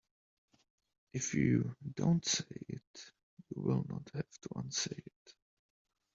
[1.13, 3.11] If you don't say it
[3.49, 5.35] you will not have to unsay it.